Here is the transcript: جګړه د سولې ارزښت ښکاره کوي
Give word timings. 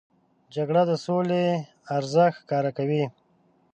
جګړه 0.55 0.83
د 0.89 0.91
سولې 1.05 1.45
ارزښت 1.97 2.37
ښکاره 2.43 2.71
کوي 2.77 3.03